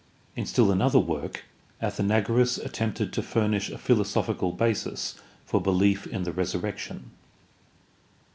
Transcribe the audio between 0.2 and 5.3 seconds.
In still another work Athenagoras attempted to furnish a philosophical basis